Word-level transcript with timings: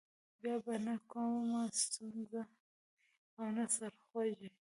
بیا 0.39 0.55
به 0.65 0.75
نه 0.85 0.95
کومه 1.11 1.61
ستونزه 1.83 2.41
وي 2.47 2.55
او 3.37 3.45
نه 3.57 3.65
سر 3.75 3.93
خوږی. 4.05 4.49